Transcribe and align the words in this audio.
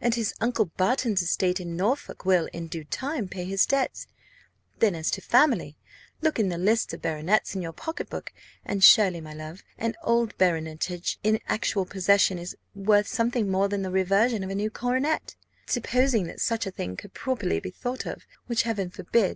and 0.00 0.14
his 0.14 0.32
uncle 0.40 0.66
Barton's 0.66 1.20
estate 1.20 1.58
in 1.58 1.74
Norfolk 1.76 2.24
will, 2.24 2.46
in 2.52 2.68
due 2.68 2.84
time, 2.84 3.26
pay 3.26 3.42
his 3.44 3.66
debts. 3.66 4.06
Then, 4.78 4.94
as 4.94 5.10
to 5.10 5.20
family 5.20 5.76
look 6.22 6.38
in 6.38 6.48
the 6.48 6.58
lists 6.58 6.94
of 6.94 7.02
baronets 7.02 7.56
in 7.56 7.60
your 7.60 7.72
pocket 7.72 8.08
book; 8.08 8.32
and 8.64 8.84
surely, 8.84 9.20
my 9.20 9.32
love, 9.34 9.64
an 9.76 9.96
old 10.04 10.38
baronetage 10.38 11.18
in 11.24 11.40
actual 11.48 11.86
possession 11.86 12.38
is 12.38 12.54
worth 12.76 13.08
something 13.08 13.50
more 13.50 13.68
than 13.68 13.82
the 13.82 13.90
reversion 13.90 14.44
of 14.44 14.50
a 14.50 14.54
new 14.54 14.70
coronet; 14.70 15.34
supposing 15.66 16.28
that 16.28 16.38
such 16.40 16.66
a 16.66 16.70
thing 16.70 16.96
could 16.96 17.12
properly 17.12 17.58
be 17.58 17.70
thought 17.72 18.06
of, 18.06 18.22
which 18.46 18.62
Heaven 18.62 18.90
forbid! 18.90 19.32